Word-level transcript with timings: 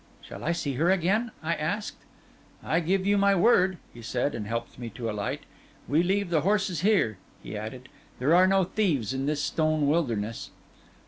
'Shall 0.23 0.43
I 0.43 0.51
see 0.51 0.73
her 0.77 0.89
again?' 0.89 1.29
I 1.43 1.53
asked. 1.53 1.97
'I 2.63 2.79
give 2.79 3.05
you 3.05 3.19
my 3.19 3.35
word,' 3.35 3.77
he 3.93 4.01
said, 4.01 4.33
and 4.33 4.47
helped 4.47 4.79
me 4.79 4.89
to 4.95 5.11
alight. 5.11 5.41
'We 5.87 6.01
leave 6.01 6.31
the 6.31 6.41
horses 6.41 6.81
here,' 6.81 7.19
he 7.43 7.55
added. 7.55 7.87
'There 8.17 8.33
are 8.33 8.47
no 8.47 8.63
thieves 8.63 9.13
in 9.13 9.27
this 9.27 9.43
stone 9.43 9.87
wilderness. 9.87 10.49